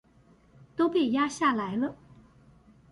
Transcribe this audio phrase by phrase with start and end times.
[0.75, 1.95] 都被壓下來了